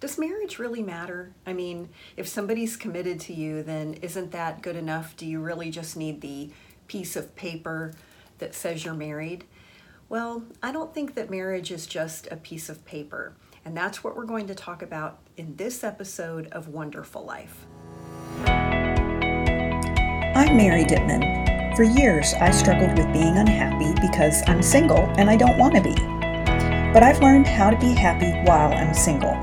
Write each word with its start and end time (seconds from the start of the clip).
does 0.00 0.18
marriage 0.18 0.58
really 0.58 0.82
matter? 0.82 1.34
I 1.46 1.52
mean, 1.52 1.90
if 2.16 2.26
somebody's 2.26 2.74
committed 2.76 3.20
to 3.20 3.34
you, 3.34 3.62
then 3.62 3.94
isn't 4.00 4.32
that 4.32 4.62
good 4.62 4.76
enough? 4.76 5.14
Do 5.14 5.26
you 5.26 5.40
really 5.40 5.70
just 5.70 5.94
need 5.94 6.22
the 6.22 6.50
piece 6.88 7.16
of 7.16 7.36
paper 7.36 7.92
that 8.38 8.54
says 8.54 8.82
you're 8.82 8.94
married? 8.94 9.44
Well, 10.08 10.44
I 10.62 10.72
don't 10.72 10.94
think 10.94 11.14
that 11.14 11.30
marriage 11.30 11.70
is 11.70 11.86
just 11.86 12.26
a 12.30 12.36
piece 12.36 12.70
of 12.70 12.84
paper. 12.86 13.34
And 13.62 13.76
that's 13.76 14.02
what 14.02 14.16
we're 14.16 14.24
going 14.24 14.46
to 14.46 14.54
talk 14.54 14.80
about 14.80 15.18
in 15.36 15.56
this 15.56 15.84
episode 15.84 16.48
of 16.48 16.68
Wonderful 16.68 17.22
Life. 17.22 17.66
I'm 20.34 20.56
Mary 20.56 20.84
Dittman. 20.84 21.76
For 21.76 21.82
years, 21.82 22.32
I 22.40 22.50
struggled 22.52 22.96
with 22.96 23.12
being 23.12 23.36
unhappy 23.36 23.92
because 24.00 24.42
I'm 24.46 24.62
single 24.62 25.12
and 25.18 25.28
I 25.28 25.36
don't 25.36 25.58
want 25.58 25.74
to 25.74 25.82
be. 25.82 25.94
But 26.94 27.02
I've 27.02 27.20
learned 27.20 27.46
how 27.46 27.68
to 27.68 27.76
be 27.76 27.92
happy 27.92 28.32
while 28.48 28.72
I'm 28.72 28.94
single. 28.94 29.36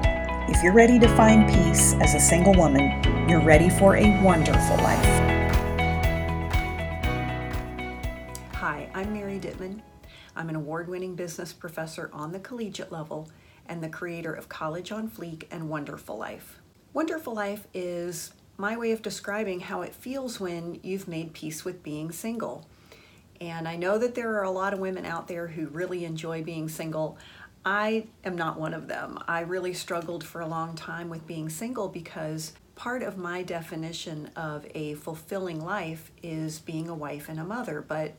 If 0.58 0.64
you're 0.64 0.74
ready 0.74 0.98
to 0.98 1.08
find 1.10 1.48
peace 1.48 1.94
as 2.02 2.16
a 2.16 2.20
single 2.20 2.55
woman, 2.55 3.30
you're 3.30 3.44
ready 3.44 3.70
for 3.70 3.95
a 3.95 4.20
wonderful 4.23 4.76
life. 4.77 5.05
Hi, 8.54 8.90
I'm 8.95 9.14
Mary 9.14 9.38
Dittman. 9.38 9.81
I'm 10.36 10.50
an 10.50 10.55
award 10.55 10.90
winning 10.90 11.14
business 11.14 11.54
professor 11.54 12.09
on 12.12 12.31
the 12.31 12.40
collegiate 12.40 12.91
level 12.91 13.30
and 13.67 13.84
the 13.84 13.90
creator 13.90 14.34
of 14.34 14.50
College 14.50 14.91
on 14.91 15.12
Fleek 15.12 15.44
and 15.52 15.70
Wonderful 15.70 16.17
Life. 16.17 16.59
Wonderful 16.92 17.36
Life 17.36 17.67
is 17.76 18.34
my 18.58 18.76
way 18.76 18.92
of 18.92 19.03
describing 19.03 19.59
how 19.59 19.84
it 19.84 19.94
feels 19.94 20.39
when 20.39 20.80
you've 20.81 21.08
made 21.08 21.34
peace 21.34 21.66
with 21.66 21.84
being 21.84 22.12
single. 22.12 22.67
And 23.39 23.67
I 23.67 23.76
know 23.76 24.00
that 24.00 24.16
there 24.16 24.36
are 24.39 24.44
a 24.44 24.50
lot 24.50 24.73
of 24.73 24.80
women 24.80 25.05
out 25.05 25.28
there 25.28 25.50
who 25.50 25.67
really 25.67 26.03
enjoy 26.03 26.42
being 26.42 26.67
single. 26.67 27.20
I 27.70 28.05
am 28.23 28.38
not 28.38 28.57
one 28.57 28.73
of 28.73 28.88
them. 28.88 29.20
I 29.27 29.41
really 29.41 29.73
struggled 29.73 30.23
for 30.23 30.39
a 30.39 30.48
long 30.48 30.73
time 30.73 31.09
with 31.09 31.27
being 31.27 31.49
single 31.49 31.89
because 31.89 32.53
part 32.75 33.03
of 33.03 33.17
my 33.17 33.44
definition 33.44 34.30
of 34.38 34.66
a 34.73 34.94
fulfilling 34.94 35.59
life 35.59 36.09
is 36.23 36.59
being 36.59 36.88
a 36.88 36.95
wife 36.95 37.27
and 37.27 37.42
a 37.42 37.44
mother. 37.44 37.83
But 37.86 38.14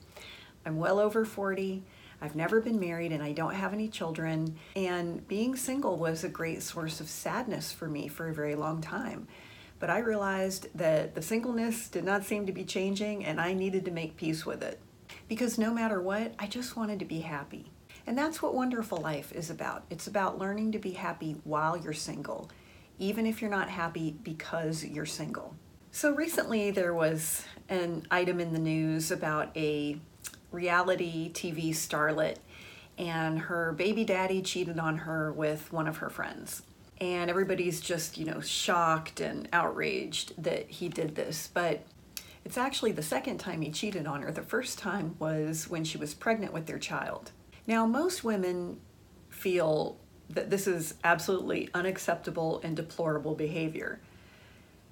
I'm 0.67 0.77
well 0.77 0.99
over 0.99 1.25
40. 1.25 1.83
I've 2.21 2.37
never 2.37 2.61
been 2.61 2.79
married 2.79 3.11
and 3.11 3.23
I 3.23 3.33
don't 3.33 3.55
have 3.55 3.73
any 3.73 3.89
children. 3.89 4.59
And 4.77 5.27
being 5.27 5.57
single 5.57 5.97
was 5.97 6.25
a 6.25 6.29
great 6.29 6.63
source 6.63 7.01
of 7.01 7.09
sadness 7.09 7.73
for 7.73 7.89
me 7.89 8.07
for 8.07 8.29
a 8.29 8.35
very 8.35 8.55
long 8.55 8.83
time. 8.83 9.29
But 9.79 9.89
I 9.89 10.01
realized 10.01 10.69
that 10.75 11.15
the 11.15 11.23
singleness 11.23 11.89
did 11.89 12.05
not 12.05 12.25
seem 12.25 12.45
to 12.45 12.53
be 12.53 12.65
changing 12.65 13.25
and 13.25 13.41
I 13.41 13.55
needed 13.55 13.87
to 13.87 13.91
make 13.93 14.19
peace 14.19 14.45
with 14.45 14.63
it. 14.63 14.79
Because 15.27 15.57
no 15.57 15.73
matter 15.73 16.03
what, 16.03 16.35
I 16.39 16.49
just 16.49 16.77
wanted 16.77 16.99
to 16.99 17.07
be 17.07 17.21
happy. 17.21 17.71
And 18.09 18.17
that's 18.17 18.41
what 18.41 18.55
Wonderful 18.55 18.97
Life 18.97 19.33
is 19.33 19.51
about. 19.51 19.85
It's 19.91 20.07
about 20.07 20.39
learning 20.39 20.73
to 20.73 20.79
be 20.79 20.93
happy 20.93 21.37
while 21.45 21.77
you're 21.77 21.93
single, 21.93 22.49
even 22.99 23.27
if 23.27 23.43
you're 23.43 23.51
not 23.51 23.69
happy 23.69 24.17
because 24.23 24.83
you're 24.83 25.05
single. 25.05 25.55
So 25.93 26.15
recently 26.15 26.71
there 26.71 26.95
was 26.95 27.45
an 27.69 28.07
item 28.11 28.41
in 28.41 28.55
the 28.55 28.59
news 28.59 29.11
about 29.11 29.55
a 29.55 30.01
reality 30.51 31.31
TV 31.35 31.69
starlet 31.69 32.37
and 32.97 33.41
her 33.41 33.73
baby 33.73 34.07
daddy 34.07 34.41
cheated 34.41 34.79
on 34.79 34.97
her 34.97 35.31
with 35.31 35.71
one 35.71 35.87
of 35.87 35.99
her 35.99 36.09
friends. 36.09 36.63
And 37.03 37.29
everybody's 37.29 37.79
just, 37.79 38.17
you 38.17 38.25
know, 38.25 38.41
shocked 38.41 39.21
and 39.21 39.51
outraged 39.53 40.43
that 40.43 40.71
he 40.71 40.89
did 40.89 41.15
this. 41.15 41.51
But 41.53 41.85
it's 42.43 42.57
actually 42.57 42.93
the 42.93 43.03
second 43.03 43.37
time 43.37 43.61
he 43.61 43.71
cheated 43.71 44.07
on 44.07 44.23
her. 44.23 44.33
The 44.33 44.41
first 44.41 44.79
time 44.79 45.17
was 45.19 45.69
when 45.69 45.85
she 45.85 45.99
was 45.99 46.15
pregnant 46.15 46.55
with 46.55 46.65
their 46.65 46.79
child. 46.79 47.33
Now, 47.69 47.85
most 47.85 48.25
women 48.25 48.81
feel 49.29 49.99
that 50.31 50.49
this 50.49 50.67
is 50.67 50.95
absolutely 51.05 51.69
unacceptable 51.75 52.63
and 52.65 52.75
deplorable 52.75 53.35
behavior. 53.35 54.01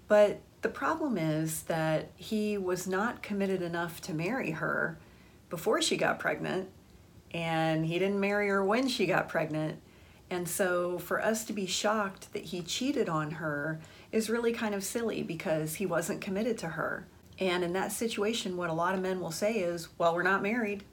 But 0.09 0.41
the 0.61 0.69
problem 0.69 1.17
is 1.17 1.63
that 1.65 2.11
he 2.17 2.59
was 2.59 2.87
not 2.87 3.23
committed 3.23 3.63
enough 3.63 4.03
to 4.03 4.15
marry 4.15 4.51
her 4.51 4.99
before 5.49 5.81
she 5.81 5.97
got 5.97 6.19
pregnant, 6.19 6.69
and 7.33 7.87
he 7.87 7.99
didn't 7.99 8.21
marry 8.21 8.49
her 8.49 8.63
when 8.63 8.89
she 8.89 9.07
got 9.07 9.29
pregnant. 9.29 9.81
And 10.29 10.47
so, 10.47 10.99
for 10.99 11.23
us 11.23 11.45
to 11.47 11.55
be 11.55 11.67
shocked 11.67 12.33
that 12.35 12.45
he 12.45 12.61
cheated 12.61 13.09
on 13.09 13.33
her 13.33 13.81
is 14.13 14.29
really 14.29 14.53
kind 14.53 14.75
of 14.75 14.85
silly 14.85 15.23
because 15.23 15.77
he 15.77 15.87
wasn't 15.87 16.21
committed 16.21 16.59
to 16.59 16.69
her. 16.69 17.07
And 17.39 17.65
in 17.65 17.73
that 17.73 17.93
situation, 17.93 18.57
what 18.57 18.69
a 18.69 18.75
lot 18.75 18.95
of 18.95 19.01
men 19.01 19.21
will 19.21 19.31
say 19.31 19.55
is, 19.55 19.89
Well, 19.97 20.15
we're 20.15 20.23
not 20.23 20.43
married. 20.43 20.85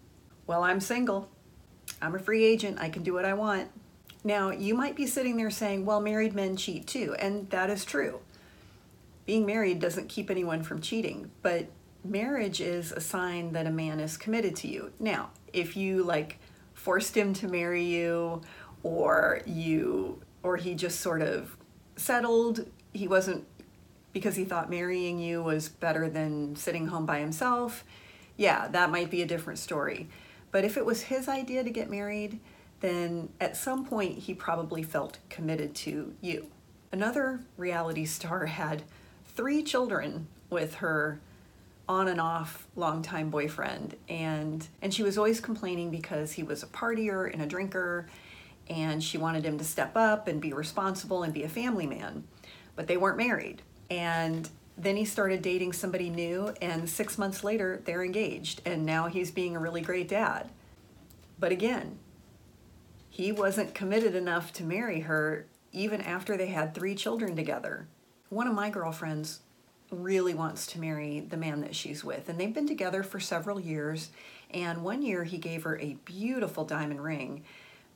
Well, 0.48 0.64
I'm 0.64 0.80
single. 0.80 1.30
I'm 2.04 2.16
a 2.16 2.20
free 2.20 2.44
agent. 2.44 2.80
I 2.80 2.90
can 2.90 3.02
do 3.02 3.14
what 3.14 3.26
I 3.26 3.34
want. 3.34 3.70
Now, 4.24 4.52
you 4.52 4.76
might 4.76 4.96
be 4.96 5.08
sitting 5.08 5.38
there 5.38 5.50
saying, 5.50 5.86
Well, 5.86 6.02
married 6.02 6.36
men 6.36 6.58
cheat 6.58 6.86
too. 6.86 7.16
And 7.18 7.50
that 7.50 7.70
is 7.70 7.86
true. 7.86 8.20
Being 9.26 9.46
married 9.46 9.80
doesn't 9.80 10.10
keep 10.10 10.30
anyone 10.30 10.64
from 10.64 10.82
cheating, 10.82 11.32
but 11.42 11.68
marriage 12.04 12.60
is 12.60 12.92
a 12.92 13.00
sign 13.00 13.54
that 13.54 13.66
a 13.66 13.72
man 13.72 14.02
is 14.02 14.18
committed 14.18 14.56
to 14.58 14.68
you. 14.68 14.92
Now, 15.00 15.30
if 15.54 15.78
you 15.78 16.04
like 16.04 16.40
forced 16.74 17.16
him 17.16 17.34
to 17.36 17.48
marry 17.48 17.84
you 17.84 18.42
or 18.84 19.42
you 19.46 20.22
or 20.44 20.58
he 20.58 20.76
just 20.76 21.00
sort 21.00 21.22
of 21.22 21.56
settled, 21.96 22.70
he 22.92 23.08
wasn't 23.08 23.46
because 24.12 24.36
he 24.36 24.44
thought 24.44 24.70
marrying 24.70 25.20
you 25.20 25.42
was 25.42 25.70
better 25.70 26.10
than 26.10 26.56
sitting 26.58 26.88
home 26.88 27.06
by 27.06 27.20
himself. 27.20 27.86
Yeah, 28.36 28.68
that 28.68 28.90
might 28.90 29.10
be 29.10 29.22
a 29.22 29.26
different 29.26 29.60
story. 29.60 30.10
But 30.54 30.64
if 30.64 30.78
it 30.78 30.86
was 30.86 31.02
his 31.02 31.28
idea 31.28 31.64
to 31.64 31.72
get 31.72 31.90
married, 31.90 32.40
then 32.80 33.30
at 33.42 33.58
some 33.58 33.86
point 33.86 34.20
he 34.20 34.36
probably 34.36 34.84
felt 34.84 35.18
committed 35.28 35.74
to 35.78 36.14
you. 36.22 36.46
Another 36.92 37.40
reality 37.58 38.06
star 38.06 38.46
had 38.62 38.84
three 39.26 39.64
children 39.64 40.28
with 40.52 40.76
her 40.76 41.20
on 41.90 42.08
and 42.08 42.22
off 42.22 42.68
longtime 42.76 43.32
boyfriend. 43.32 43.96
And 44.08 44.66
and 44.82 44.94
she 44.94 45.02
was 45.02 45.18
always 45.18 45.42
complaining 45.42 45.90
because 45.90 46.34
he 46.34 46.44
was 46.44 46.62
a 46.62 46.68
partier 46.68 47.34
and 47.34 47.42
a 47.42 47.48
drinker 47.48 48.08
and 48.70 49.04
she 49.04 49.18
wanted 49.18 49.44
him 49.44 49.58
to 49.58 49.64
step 49.64 49.98
up 49.98 50.28
and 50.28 50.40
be 50.40 50.54
responsible 50.54 51.24
and 51.24 51.34
be 51.34 51.44
a 51.44 51.50
family 51.50 51.88
man. 51.88 52.26
But 52.76 52.86
they 52.86 52.96
weren't 52.96 53.18
married. 53.18 53.64
And 53.90 54.48
then 54.78 54.96
he 54.96 55.06
started 55.06 55.42
dating 55.42 55.74
somebody 55.74 56.10
new 56.10 56.54
and 56.62 56.90
6 56.90 57.18
months 57.18 57.44
later 57.44 57.82
they're 57.86 58.04
engaged 58.04 58.62
and 58.66 58.86
now 58.86 59.08
he's 59.08 59.32
being 59.32 59.56
a 59.56 59.60
really 59.60 59.82
great 59.82 60.08
dad 60.08 60.50
but 61.40 61.52
again 61.52 61.98
he 63.10 63.32
wasn't 63.32 63.76
committed 63.76 64.16
enough 64.16 64.52
to 64.54 64.64
marry 64.64 65.02
her 65.02 65.46
even 65.72 66.02
after 66.02 66.36
they 66.36 66.48
had 66.48 66.74
3 66.74 66.96
children 66.96 67.36
together 67.36 67.88
one 68.30 68.48
of 68.48 68.56
my 68.56 68.70
girlfriends 68.70 69.42
really 70.02 70.34
wants 70.34 70.68
to 70.68 70.80
marry 70.80 71.20
the 71.20 71.38
man 71.38 71.62
that 71.62 71.76
she's 71.76 72.04
with. 72.04 72.30
And 72.30 72.40
they've 72.40 72.54
been 72.54 72.68
together 72.68 73.04
for 73.04 73.20
several 73.20 73.60
years. 73.60 74.10
And 74.52 74.84
one 74.84 75.02
year 75.02 75.24
he 75.24 75.38
gave 75.38 75.64
her 75.64 75.78
a 75.80 75.98
beautiful 76.06 76.66
diamond 76.66 77.04
ring, 77.04 77.44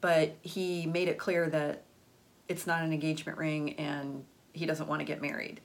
but 0.01 0.35
he 0.41 0.85
made 0.85 1.07
it 1.07 1.17
clear 1.17 1.49
that 1.49 1.83
it's 2.47 2.67
not 2.67 2.83
an 2.83 2.93
engagement 2.93 3.37
ring 3.37 3.73
and 3.75 4.23
he 4.53 4.65
doesn't 4.65 4.87
want 4.87 5.01
to 5.01 5.05
get 5.05 5.21
married. 5.21 5.59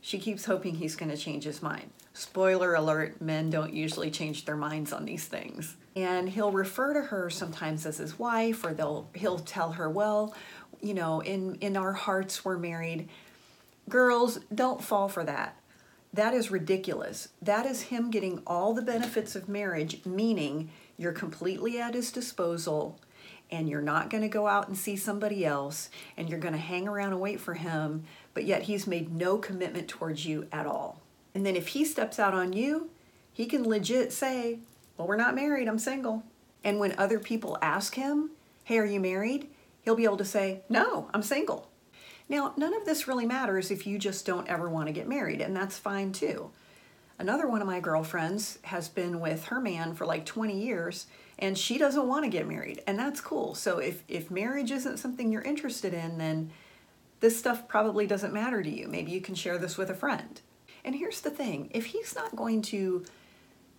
She 0.00 0.18
keeps 0.18 0.46
hoping 0.46 0.76
he's 0.76 0.96
going 0.96 1.10
to 1.10 1.16
change 1.16 1.44
his 1.44 1.62
mind. 1.62 1.90
Spoiler 2.12 2.74
alert, 2.74 3.20
men 3.20 3.50
don't 3.50 3.72
usually 3.72 4.10
change 4.10 4.44
their 4.44 4.56
minds 4.56 4.92
on 4.92 5.04
these 5.04 5.26
things. 5.26 5.76
And 5.94 6.28
he'll 6.28 6.52
refer 6.52 6.94
to 6.94 7.02
her 7.02 7.30
sometimes 7.30 7.84
as 7.86 7.98
his 7.98 8.18
wife 8.18 8.64
or 8.64 8.72
they'll 8.72 9.08
he'll 9.14 9.38
tell 9.38 9.72
her, 9.72 9.90
"Well, 9.90 10.34
you 10.80 10.94
know, 10.94 11.20
in 11.20 11.56
in 11.56 11.76
our 11.76 11.92
hearts 11.92 12.44
we're 12.44 12.58
married." 12.58 13.08
Girls, 13.88 14.38
don't 14.54 14.82
fall 14.82 15.08
for 15.08 15.24
that 15.24 15.60
that 16.12 16.34
is 16.34 16.50
ridiculous. 16.50 17.28
That 17.40 17.66
is 17.66 17.82
him 17.82 18.10
getting 18.10 18.42
all 18.46 18.74
the 18.74 18.82
benefits 18.82 19.36
of 19.36 19.48
marriage, 19.48 20.04
meaning 20.04 20.70
you're 20.96 21.12
completely 21.12 21.80
at 21.80 21.94
his 21.94 22.10
disposal 22.10 22.98
and 23.50 23.68
you're 23.68 23.80
not 23.80 24.10
going 24.10 24.22
to 24.22 24.28
go 24.28 24.46
out 24.46 24.68
and 24.68 24.76
see 24.76 24.96
somebody 24.96 25.44
else 25.44 25.90
and 26.16 26.28
you're 26.28 26.38
going 26.38 26.54
to 26.54 26.60
hang 26.60 26.86
around 26.88 27.12
and 27.12 27.20
wait 27.20 27.40
for 27.40 27.54
him, 27.54 28.04
but 28.34 28.44
yet 28.44 28.62
he's 28.62 28.86
made 28.86 29.12
no 29.12 29.38
commitment 29.38 29.88
towards 29.88 30.24
you 30.24 30.46
at 30.52 30.66
all. 30.66 31.00
And 31.34 31.44
then 31.44 31.56
if 31.56 31.68
he 31.68 31.84
steps 31.84 32.18
out 32.18 32.34
on 32.34 32.52
you, 32.52 32.90
he 33.32 33.46
can 33.46 33.64
legit 33.64 34.12
say, 34.12 34.58
Well, 34.96 35.08
we're 35.08 35.16
not 35.16 35.34
married, 35.34 35.68
I'm 35.68 35.78
single. 35.78 36.24
And 36.62 36.78
when 36.78 36.98
other 36.98 37.18
people 37.18 37.58
ask 37.62 37.94
him, 37.94 38.30
Hey, 38.64 38.78
are 38.78 38.84
you 38.84 39.00
married? 39.00 39.48
He'll 39.82 39.96
be 39.96 40.04
able 40.04 40.16
to 40.18 40.24
say, 40.24 40.62
No, 40.68 41.08
I'm 41.14 41.22
single. 41.22 41.68
Now, 42.28 42.54
none 42.56 42.74
of 42.74 42.84
this 42.84 43.08
really 43.08 43.26
matters 43.26 43.72
if 43.72 43.86
you 43.86 43.98
just 43.98 44.24
don't 44.24 44.48
ever 44.48 44.68
want 44.68 44.86
to 44.86 44.92
get 44.92 45.08
married, 45.08 45.40
and 45.40 45.56
that's 45.56 45.78
fine 45.78 46.12
too. 46.12 46.50
Another 47.18 47.46
one 47.46 47.60
of 47.60 47.66
my 47.66 47.80
girlfriends 47.80 48.58
has 48.62 48.88
been 48.88 49.20
with 49.20 49.46
her 49.46 49.60
man 49.60 49.94
for 49.94 50.06
like 50.06 50.24
20 50.24 50.58
years 50.58 51.06
and 51.40 51.56
she 51.56 51.78
doesn't 51.78 52.06
want 52.06 52.24
to 52.24 52.30
get 52.30 52.46
married, 52.46 52.82
and 52.86 52.98
that's 52.98 53.20
cool. 53.20 53.54
So 53.54 53.78
if 53.78 54.04
if 54.08 54.30
marriage 54.30 54.70
isn't 54.70 54.98
something 54.98 55.32
you're 55.32 55.42
interested 55.42 55.94
in, 55.94 56.18
then 56.18 56.50
this 57.20 57.38
stuff 57.38 57.68
probably 57.68 58.06
doesn't 58.06 58.32
matter 58.32 58.62
to 58.62 58.70
you. 58.70 58.88
Maybe 58.88 59.10
you 59.12 59.20
can 59.20 59.34
share 59.34 59.58
this 59.58 59.76
with 59.76 59.90
a 59.90 59.94
friend. 59.94 60.40
And 60.84 60.94
here's 60.94 61.20
the 61.20 61.30
thing, 61.30 61.70
if 61.72 61.86
he's 61.86 62.14
not 62.14 62.34
going 62.36 62.62
to 62.62 63.04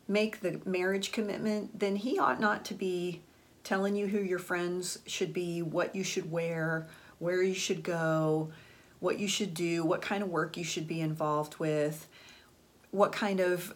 make 0.08 0.42
the 0.42 0.62
marriage 0.66 1.12
commitment, 1.12 1.80
then 1.80 1.96
he 1.96 2.20
ought 2.20 2.40
not 2.40 2.66
to 2.66 2.74
be 2.74 3.22
telling 3.64 3.96
you 3.96 4.08
who 4.08 4.20
your 4.20 4.40
friends 4.40 5.00
should 5.06 5.34
be, 5.34 5.62
what 5.62 5.96
you 5.96 6.04
should 6.04 6.32
wear, 6.32 6.88
where 7.20 7.42
you 7.42 7.54
should 7.54 7.84
go, 7.84 8.52
what 9.00 9.20
you 9.20 9.28
should 9.28 9.54
do, 9.54 9.84
what 9.86 10.02
kind 10.02 10.22
of 10.22 10.30
work 10.30 10.58
you 10.58 10.64
should 10.64 10.88
be 10.88 11.02
involved 11.02 11.58
with, 11.58 12.08
what 12.92 13.12
kind 13.12 13.40
of 13.40 13.74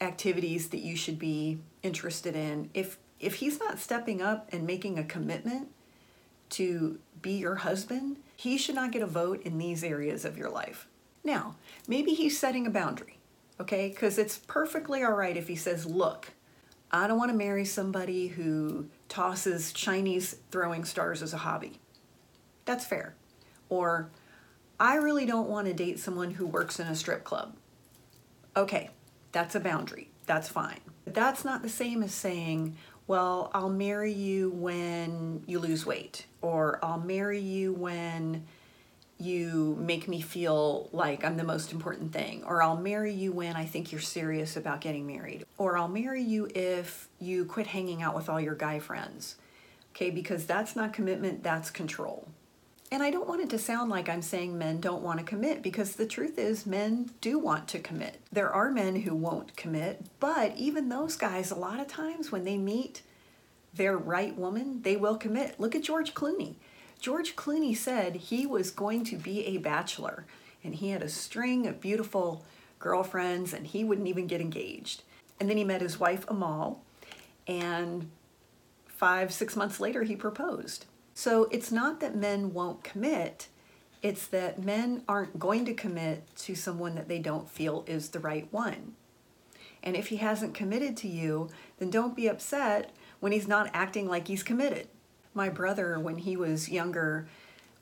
activities 0.00 0.68
that 0.68 0.80
you 0.80 0.96
should 0.96 1.18
be 1.18 1.58
interested 1.82 2.36
in. 2.36 2.70
If 2.74 2.98
if 3.24 3.36
he's 3.36 3.58
not 3.58 3.78
stepping 3.78 4.20
up 4.20 4.48
and 4.52 4.66
making 4.66 4.98
a 4.98 5.04
commitment 5.04 5.68
to 6.50 6.98
be 7.22 7.32
your 7.32 7.56
husband, 7.56 8.18
he 8.36 8.58
should 8.58 8.74
not 8.74 8.92
get 8.92 9.02
a 9.02 9.06
vote 9.06 9.42
in 9.42 9.58
these 9.58 9.82
areas 9.82 10.24
of 10.24 10.36
your 10.36 10.50
life. 10.50 10.86
Now, 11.24 11.56
maybe 11.88 12.12
he's 12.12 12.38
setting 12.38 12.66
a 12.66 12.70
boundary, 12.70 13.18
okay? 13.58 13.88
Because 13.88 14.18
it's 14.18 14.38
perfectly 14.38 15.02
all 15.02 15.12
right 15.12 15.36
if 15.36 15.48
he 15.48 15.56
says, 15.56 15.86
Look, 15.86 16.32
I 16.90 17.08
don't 17.08 17.18
want 17.18 17.30
to 17.30 17.36
marry 17.36 17.64
somebody 17.64 18.28
who 18.28 18.88
tosses 19.08 19.72
Chinese 19.72 20.36
throwing 20.50 20.84
stars 20.84 21.22
as 21.22 21.32
a 21.32 21.38
hobby. 21.38 21.80
That's 22.66 22.84
fair. 22.84 23.14
Or, 23.68 24.10
I 24.78 24.96
really 24.96 25.24
don't 25.24 25.48
want 25.48 25.66
to 25.66 25.72
date 25.72 25.98
someone 25.98 26.32
who 26.32 26.46
works 26.46 26.78
in 26.78 26.86
a 26.86 26.94
strip 26.94 27.24
club. 27.24 27.56
Okay, 28.56 28.90
that's 29.32 29.54
a 29.54 29.60
boundary. 29.60 30.10
That's 30.26 30.48
fine. 30.48 30.80
But 31.04 31.14
that's 31.14 31.44
not 31.44 31.62
the 31.62 31.68
same 31.68 32.02
as 32.02 32.14
saying, 32.14 32.76
well, 33.06 33.50
I'll 33.52 33.70
marry 33.70 34.12
you 34.12 34.50
when 34.50 35.42
you 35.46 35.58
lose 35.58 35.84
weight, 35.84 36.26
or 36.40 36.78
I'll 36.82 37.00
marry 37.00 37.40
you 37.40 37.72
when 37.72 38.46
you 39.18 39.76
make 39.80 40.08
me 40.08 40.20
feel 40.20 40.88
like 40.92 41.24
I'm 41.24 41.36
the 41.36 41.44
most 41.44 41.72
important 41.72 42.12
thing, 42.12 42.42
or 42.44 42.62
I'll 42.62 42.76
marry 42.76 43.12
you 43.12 43.32
when 43.32 43.56
I 43.56 43.64
think 43.64 43.92
you're 43.92 44.00
serious 44.00 44.56
about 44.56 44.80
getting 44.80 45.06
married, 45.06 45.44
or 45.58 45.76
I'll 45.76 45.88
marry 45.88 46.22
you 46.22 46.48
if 46.54 47.08
you 47.20 47.44
quit 47.44 47.68
hanging 47.68 48.02
out 48.02 48.14
with 48.14 48.28
all 48.28 48.40
your 48.40 48.54
guy 48.54 48.78
friends. 48.78 49.36
Okay, 49.94 50.10
because 50.10 50.46
that's 50.46 50.74
not 50.74 50.92
commitment, 50.92 51.42
that's 51.42 51.70
control. 51.70 52.28
And 52.94 53.02
I 53.02 53.10
don't 53.10 53.26
want 53.26 53.40
it 53.40 53.50
to 53.50 53.58
sound 53.58 53.90
like 53.90 54.08
I'm 54.08 54.22
saying 54.22 54.56
men 54.56 54.78
don't 54.78 55.02
want 55.02 55.18
to 55.18 55.24
commit 55.24 55.64
because 55.64 55.96
the 55.96 56.06
truth 56.06 56.38
is, 56.38 56.64
men 56.64 57.10
do 57.20 57.40
want 57.40 57.66
to 57.70 57.80
commit. 57.80 58.20
There 58.30 58.52
are 58.52 58.70
men 58.70 58.94
who 58.94 59.16
won't 59.16 59.56
commit, 59.56 60.06
but 60.20 60.56
even 60.56 60.88
those 60.88 61.16
guys, 61.16 61.50
a 61.50 61.56
lot 61.56 61.80
of 61.80 61.88
times 61.88 62.30
when 62.30 62.44
they 62.44 62.56
meet 62.56 63.02
their 63.74 63.98
right 63.98 64.36
woman, 64.36 64.82
they 64.82 64.94
will 64.94 65.16
commit. 65.16 65.58
Look 65.58 65.74
at 65.74 65.82
George 65.82 66.14
Clooney. 66.14 66.54
George 67.00 67.34
Clooney 67.34 67.76
said 67.76 68.14
he 68.14 68.46
was 68.46 68.70
going 68.70 69.02
to 69.06 69.16
be 69.16 69.44
a 69.44 69.56
bachelor 69.56 70.24
and 70.62 70.76
he 70.76 70.90
had 70.90 71.02
a 71.02 71.08
string 71.08 71.66
of 71.66 71.80
beautiful 71.80 72.44
girlfriends 72.78 73.52
and 73.52 73.66
he 73.66 73.82
wouldn't 73.82 74.06
even 74.06 74.28
get 74.28 74.40
engaged. 74.40 75.02
And 75.40 75.50
then 75.50 75.56
he 75.56 75.64
met 75.64 75.80
his 75.80 75.98
wife, 75.98 76.24
Amal, 76.28 76.80
and 77.48 78.08
five, 78.86 79.32
six 79.32 79.56
months 79.56 79.80
later, 79.80 80.04
he 80.04 80.14
proposed. 80.14 80.86
So 81.14 81.44
it's 81.50 81.70
not 81.70 82.00
that 82.00 82.16
men 82.16 82.52
won't 82.52 82.82
commit, 82.82 83.48
it's 84.02 84.26
that 84.26 84.62
men 84.62 85.02
aren't 85.08 85.38
going 85.38 85.64
to 85.64 85.72
commit 85.72 86.26
to 86.38 86.54
someone 86.54 86.94
that 86.96 87.08
they 87.08 87.20
don't 87.20 87.48
feel 87.48 87.84
is 87.86 88.10
the 88.10 88.18
right 88.18 88.46
one. 88.50 88.94
And 89.82 89.96
if 89.96 90.08
he 90.08 90.16
hasn't 90.16 90.54
committed 90.54 90.96
to 90.98 91.08
you, 91.08 91.48
then 91.78 91.90
don't 91.90 92.16
be 92.16 92.26
upset 92.26 92.90
when 93.20 93.32
he's 93.32 93.48
not 93.48 93.70
acting 93.72 94.08
like 94.08 94.28
he's 94.28 94.42
committed. 94.42 94.88
My 95.34 95.48
brother, 95.48 95.98
when 95.98 96.18
he 96.18 96.36
was 96.36 96.68
younger, 96.68 97.28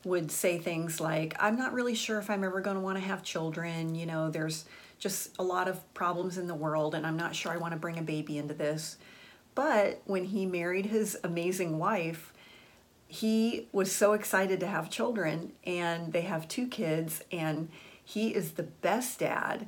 would 0.04 0.30
say 0.30 0.58
things 0.58 1.00
like, 1.00 1.34
I'm 1.38 1.56
not 1.56 1.72
really 1.72 1.94
sure 1.94 2.18
if 2.18 2.28
I'm 2.28 2.44
ever 2.44 2.60
going 2.60 2.76
to 2.76 2.82
want 2.82 2.98
to 2.98 3.04
have 3.04 3.22
children. 3.22 3.94
You 3.94 4.06
know, 4.06 4.30
there's 4.30 4.64
just 4.98 5.30
a 5.38 5.42
lot 5.42 5.68
of 5.68 5.92
problems 5.94 6.38
in 6.38 6.46
the 6.46 6.54
world, 6.54 6.94
and 6.94 7.06
I'm 7.06 7.16
not 7.16 7.34
sure 7.34 7.52
I 7.52 7.56
want 7.56 7.72
to 7.72 7.78
bring 7.78 7.98
a 7.98 8.02
baby 8.02 8.38
into 8.38 8.54
this. 8.54 8.96
But 9.54 10.00
when 10.04 10.24
he 10.24 10.46
married 10.46 10.86
his 10.86 11.16
amazing 11.24 11.78
wife, 11.78 12.31
he 13.12 13.68
was 13.72 13.92
so 13.92 14.14
excited 14.14 14.58
to 14.60 14.66
have 14.66 14.88
children, 14.88 15.52
and 15.64 16.14
they 16.14 16.22
have 16.22 16.48
two 16.48 16.66
kids, 16.66 17.22
and 17.30 17.68
he 18.02 18.34
is 18.34 18.52
the 18.52 18.62
best 18.62 19.18
dad, 19.18 19.66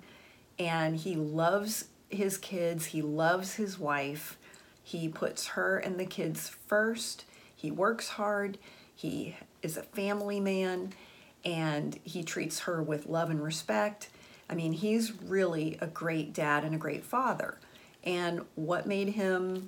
and 0.58 0.96
he 0.96 1.14
loves 1.14 1.88
his 2.08 2.38
kids, 2.38 2.86
he 2.86 3.02
loves 3.02 3.56
his 3.56 3.78
wife, 3.78 4.38
he 4.82 5.08
puts 5.08 5.48
her 5.48 5.76
and 5.76 6.00
the 6.00 6.06
kids 6.06 6.56
first, 6.66 7.26
he 7.54 7.70
works 7.70 8.08
hard, 8.08 8.56
he 8.94 9.36
is 9.60 9.76
a 9.76 9.82
family 9.82 10.40
man, 10.40 10.94
and 11.44 11.98
he 12.02 12.22
treats 12.22 12.60
her 12.60 12.82
with 12.82 13.04
love 13.04 13.28
and 13.28 13.42
respect. 13.42 14.08
I 14.48 14.54
mean, 14.54 14.72
he's 14.72 15.12
really 15.22 15.76
a 15.82 15.86
great 15.86 16.32
dad 16.32 16.64
and 16.64 16.74
a 16.74 16.78
great 16.78 17.04
father. 17.04 17.58
And 18.04 18.46
what 18.54 18.86
made 18.86 19.10
him 19.10 19.66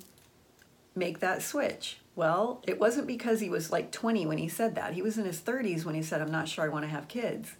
make 0.95 1.19
that 1.19 1.43
switch? 1.43 1.99
Well, 2.17 2.63
it 2.65 2.79
wasn't 2.79 3.05
because 3.05 3.41
he 3.41 3.49
was 3.49 3.71
like 3.71 3.91
20 3.91 4.25
when 4.25 4.39
he 4.39 4.47
said 4.47 4.73
that. 4.73 4.93
He 4.93 5.03
was 5.03 5.19
in 5.19 5.25
his 5.25 5.39
30s 5.39 5.85
when 5.85 5.93
he 5.93 6.01
said, 6.01 6.19
I'm 6.19 6.31
not 6.31 6.47
sure 6.47 6.65
I 6.65 6.67
want 6.67 6.83
to 6.83 6.89
have 6.89 7.07
kids. 7.07 7.53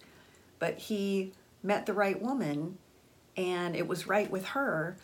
But 0.58 0.78
he 0.78 1.32
met 1.62 1.86
the 1.86 1.92
right 1.92 2.20
woman 2.20 2.76
and 3.36 3.76
it 3.76 3.86
was 3.86 4.08
right 4.08 4.28
with 4.28 4.46
her. 4.46 4.96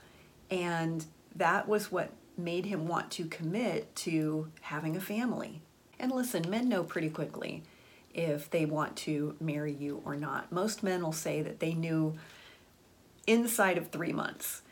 And 0.50 1.06
that 1.36 1.68
was 1.68 1.92
what 1.92 2.10
made 2.36 2.66
him 2.66 2.88
want 2.88 3.12
to 3.12 3.26
commit 3.26 3.94
to 3.94 4.50
having 4.60 4.96
a 4.96 5.00
family. 5.00 5.62
And 6.00 6.10
listen, 6.10 6.50
men 6.50 6.68
know 6.68 6.82
pretty 6.82 7.08
quickly 7.08 7.62
if 8.12 8.50
they 8.50 8.66
want 8.66 8.96
to 8.96 9.36
marry 9.38 9.72
you 9.72 10.02
or 10.04 10.16
not. 10.16 10.50
Most 10.50 10.82
men 10.82 11.00
will 11.00 11.12
say 11.12 11.42
that 11.42 11.60
they 11.60 11.74
knew 11.74 12.16
inside 13.28 13.78
of 13.78 13.92
three 13.92 14.12
months. 14.12 14.62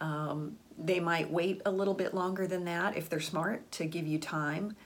Um, 0.00 0.56
they 0.78 1.00
might 1.00 1.30
wait 1.30 1.62
a 1.64 1.70
little 1.70 1.94
bit 1.94 2.14
longer 2.14 2.46
than 2.46 2.64
that 2.64 2.96
if 2.96 3.08
they're 3.08 3.20
smart 3.20 3.70
to 3.72 3.84
give 3.84 4.06
you 4.06 4.18
time 4.18 4.76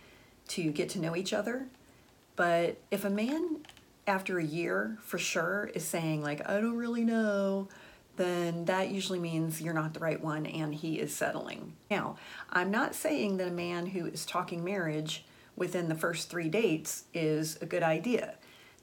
to 0.48 0.70
get 0.70 0.88
to 0.90 0.98
know 0.98 1.16
each 1.16 1.32
other. 1.32 1.66
But 2.36 2.78
if 2.90 3.04
a 3.04 3.10
man 3.10 3.58
after 4.06 4.38
a 4.38 4.44
year 4.44 4.98
for 5.00 5.18
sure 5.18 5.70
is 5.74 5.84
saying 5.84 6.22
like 6.22 6.48
I 6.48 6.60
don't 6.60 6.76
really 6.76 7.04
know, 7.04 7.68
then 8.16 8.64
that 8.66 8.90
usually 8.90 9.18
means 9.18 9.60
you're 9.60 9.74
not 9.74 9.92
the 9.92 10.00
right 10.00 10.22
one 10.22 10.46
and 10.46 10.74
he 10.74 10.98
is 10.98 11.14
settling. 11.14 11.74
Now, 11.90 12.16
I'm 12.50 12.70
not 12.70 12.94
saying 12.94 13.36
that 13.38 13.48
a 13.48 13.52
man 13.52 13.86
who 13.86 14.06
is 14.06 14.24
talking 14.24 14.64
marriage 14.64 15.24
within 15.54 15.88
the 15.88 15.94
first 15.94 16.30
3 16.30 16.48
dates 16.48 17.04
is 17.12 17.56
a 17.60 17.66
good 17.66 17.82
idea. 17.82 18.34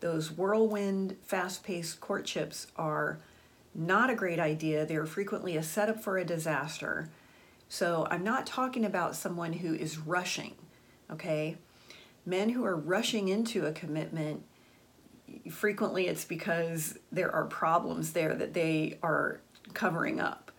Those 0.02 0.32
whirlwind 0.32 1.16
fast-paced 1.24 2.00
courtships 2.02 2.68
are 2.76 3.20
not 3.76 4.10
a 4.10 4.16
great 4.16 4.40
idea. 4.40 4.86
They're 4.86 5.06
frequently 5.06 5.58
a 5.58 5.64
setup 5.64 6.00
for 6.02 6.18
a 6.18 6.26
disaster. 6.26 7.10
So 7.70 8.08
I'm 8.10 8.24
not 8.24 8.46
talking 8.46 8.86
about 8.86 9.16
someone 9.16 9.54
who 9.54 9.74
is 9.74 9.98
rushing, 9.98 10.56
okay? 11.12 11.58
Men 12.26 12.50
who 12.50 12.64
are 12.66 12.76
rushing 12.76 13.30
into 13.30 13.66
a 13.66 13.72
commitment, 13.72 14.44
frequently 15.52 16.08
it's 16.08 16.26
because 16.26 16.98
there 17.12 17.32
are 17.32 17.46
problems 17.46 18.14
there 18.14 18.36
that 18.36 18.54
they 18.54 19.00
are 19.02 19.40
covering 19.74 20.20
up. 20.20 20.52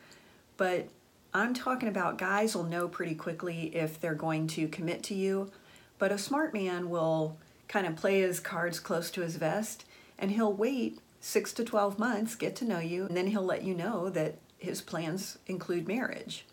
But 0.56 0.88
I'm 1.32 1.54
talking 1.54 1.88
about 1.88 2.18
guys 2.18 2.54
will 2.54 2.64
know 2.64 2.88
pretty 2.88 3.14
quickly 3.14 3.74
if 3.74 4.00
they're 4.00 4.14
going 4.14 4.46
to 4.48 4.68
commit 4.68 5.02
to 5.04 5.14
you, 5.14 5.50
but 5.98 6.12
a 6.12 6.18
smart 6.18 6.52
man 6.52 6.90
will 6.90 7.38
kind 7.68 7.86
of 7.86 7.96
play 7.96 8.20
his 8.20 8.40
cards 8.40 8.78
close 8.78 9.10
to 9.12 9.20
his 9.20 9.36
vest 9.36 9.84
and 10.18 10.30
he'll 10.32 10.52
wait 10.52 10.98
six 11.24 11.54
to 11.54 11.64
12 11.64 11.98
months, 11.98 12.34
get 12.34 12.54
to 12.54 12.66
know 12.66 12.80
you, 12.80 13.06
and 13.06 13.16
then 13.16 13.28
he'll 13.28 13.42
let 13.42 13.62
you 13.62 13.74
know 13.74 14.10
that 14.10 14.36
his 14.58 14.82
plans 14.82 15.38
include 15.46 15.88
marriage. 15.88 16.44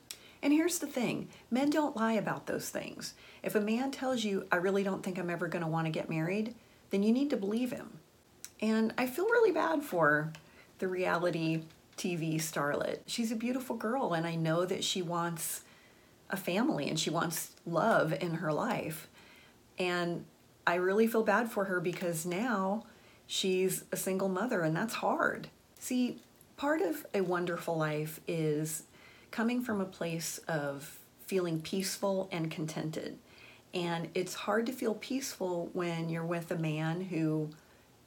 And 0.42 0.54
here's 0.54 0.80
the 0.80 0.88
thing 0.88 1.28
men 1.52 1.70
don't 1.70 1.98
lie 1.98 2.14
about 2.14 2.48
those 2.48 2.70
things. 2.70 3.14
If 3.44 3.54
a 3.54 3.60
man 3.60 3.92
tells 3.92 4.24
you, 4.24 4.48
I 4.50 4.56
really 4.56 4.82
don't 4.82 5.04
think 5.04 5.20
I'm 5.20 5.30
ever 5.30 5.50
going 5.50 5.64
to 5.64 5.70
want 5.70 5.88
to 5.88 5.92
get 5.92 6.10
married, 6.10 6.56
then 6.90 7.04
you 7.04 7.12
need 7.12 7.30
to 7.32 7.38
believe 7.38 7.72
him. 7.72 8.00
And 8.62 8.94
I 8.98 9.08
feel 9.08 9.26
really 9.26 9.52
bad 9.52 9.84
for 9.84 10.32
the 10.80 10.88
reality 10.88 11.64
TV 11.98 12.36
starlet. 12.36 13.00
She's 13.06 13.32
a 13.34 13.36
beautiful 13.36 13.76
girl, 13.76 14.14
and 14.14 14.26
I 14.26 14.36
know 14.36 14.66
that 14.66 14.86
she 14.86 15.02
wants 15.02 15.64
a 16.30 16.38
family 16.38 16.88
and 16.88 16.98
she 16.98 17.10
wants 17.10 17.52
love 17.66 18.14
in 18.14 18.36
her 18.36 18.54
life. 18.54 19.10
And 19.78 20.24
I 20.66 20.76
really 20.76 21.08
feel 21.08 21.24
bad 21.24 21.52
for 21.52 21.66
her 21.66 21.82
because 21.82 22.26
now 22.26 22.86
she's 23.32 23.86
a 23.94 23.96
single 23.96 24.28
mother, 24.28 24.62
and 24.62 24.76
that's 24.76 24.96
hard. 24.96 25.48
See, 25.80 26.20
part 26.58 26.82
of 26.82 27.06
a 27.14 27.22
wonderful 27.22 27.78
life 27.78 28.20
is 28.28 28.84
coming 29.32 29.62
from 29.62 29.80
a 29.80 29.86
place 29.86 30.38
of 30.50 31.00
feeling 31.28 31.62
peaceful 31.62 32.28
and 32.30 32.52
contented. 32.52 33.18
And 33.74 34.10
it's 34.14 34.34
hard 34.34 34.66
to 34.66 34.74
feel 34.74 34.96
peaceful 34.96 35.70
when 35.72 36.10
you're 36.10 36.26
with 36.26 36.52
a 36.52 36.58
man 36.58 37.00
who 37.06 37.52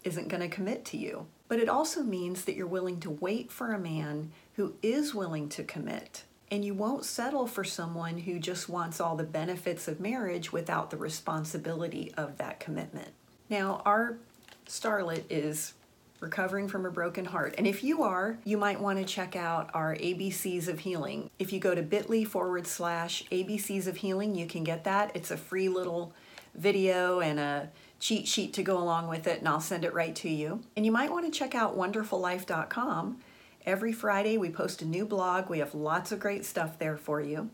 isn't 0.02 0.28
going 0.28 0.42
to 0.42 0.54
commit 0.54 0.84
to 0.86 0.98
you. 0.98 1.26
But 1.48 1.58
it 1.58 1.70
also 1.70 2.02
means 2.02 2.44
that 2.44 2.54
you're 2.54 2.66
willing 2.66 3.00
to 3.00 3.10
wait 3.10 3.50
for 3.50 3.72
a 3.72 3.78
man 3.78 4.30
who 4.56 4.74
is 4.82 5.14
willing 5.14 5.48
to 5.50 5.64
commit. 5.64 6.24
And 6.50 6.62
you 6.66 6.74
won't 6.74 7.06
settle 7.06 7.46
for 7.46 7.64
someone 7.64 8.18
who 8.18 8.38
just 8.38 8.68
wants 8.68 9.00
all 9.00 9.16
the 9.16 9.24
benefits 9.24 9.88
of 9.88 10.00
marriage 10.00 10.52
without 10.52 10.90
the 10.90 10.98
responsibility 10.98 12.12
of 12.14 12.36
that 12.36 12.60
commitment. 12.60 13.12
Now, 13.48 13.80
our 13.86 14.18
starlet 14.66 15.25
is 15.30 15.75
recovering 16.21 16.68
from 16.68 16.87
a 16.87 16.90
broken 16.90 17.26
heart. 17.26 17.54
And 17.59 17.66
if 17.66 17.85
you 17.85 18.02
are, 18.02 18.38
you 18.44 18.56
might 18.56 18.80
want 18.80 18.99
to 18.99 19.04
check 19.04 19.37
out 19.37 19.71
our 19.75 19.94
ABCs 19.94 20.68
of 20.68 20.80
Healing. 20.80 21.30
If 21.38 21.52
you 21.52 21.61
go 21.61 21.75
to 21.75 21.83
bit.ly 21.83 22.25
forward 22.25 22.66
slash 22.66 23.25
ABCs 23.30 23.87
of 23.87 23.97
Healing, 23.97 24.35
you 24.35 24.47
can 24.47 24.64
get 24.64 24.85
that. 24.85 25.14
It's 25.14 25.30
a 25.30 25.37
free 25.37 25.68
little 25.68 26.14
video 26.54 27.21
and 27.21 27.38
a 27.38 27.71
cheat 28.00 28.26
sheet 28.26 28.52
to 28.54 28.62
go 28.62 28.78
along 28.78 29.09
with 29.09 29.26
it, 29.26 29.40
and 29.40 29.49
I'll 29.49 29.61
send 29.61 29.85
it 29.85 29.92
right 29.92 30.14
to 30.16 30.28
you. 30.28 30.62
And 30.76 30.87
you 30.87 30.92
might 30.92 31.11
want 31.11 31.26
to 31.26 31.38
check 31.38 31.54
out 31.54 31.76
wonderfullife.com. 31.76 33.18
Every 33.66 33.92
Friday, 33.92 34.38
we 34.38 34.50
post 34.50 34.83
a 34.83 34.87
new 34.87 35.06
blog. 35.06 35.49
We 35.49 35.59
have 35.59 35.75
lots 35.75 36.12
of 36.12 36.21
great 36.21 36.44
stuff 36.44 36.78
there 36.78 36.97
for 36.97 37.21
you. 37.21 37.50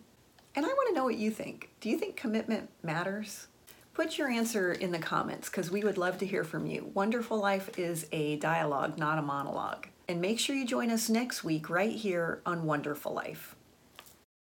And 0.54 0.66
I 0.66 0.68
want 0.68 0.88
to 0.88 0.94
know 0.94 1.04
what 1.04 1.16
you 1.16 1.30
think. 1.30 1.70
Do 1.80 1.88
you 1.88 1.96
think 1.98 2.16
commitment 2.16 2.68
matters? 2.82 3.46
Put 3.92 4.18
your 4.18 4.28
answer 4.28 4.72
in 4.72 4.92
the 4.92 4.98
comments 4.98 5.48
because 5.48 5.70
we 5.70 5.82
would 5.82 5.98
love 5.98 6.18
to 6.18 6.26
hear 6.26 6.44
from 6.44 6.66
you. 6.66 6.90
Wonderful 6.94 7.38
Life 7.38 7.78
is 7.78 8.06
a 8.12 8.36
dialogue, 8.36 8.96
not 8.96 9.18
a 9.18 9.22
monologue. 9.22 9.88
And 10.08 10.20
make 10.20 10.38
sure 10.38 10.54
you 10.54 10.66
join 10.66 10.90
us 10.90 11.08
next 11.08 11.42
week 11.42 11.68
right 11.68 11.92
here 11.92 12.40
on 12.46 12.64
Wonderful 12.64 13.12
Life. 13.12 13.56